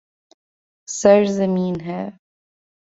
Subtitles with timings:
[0.87, 2.03] سرزمین ہے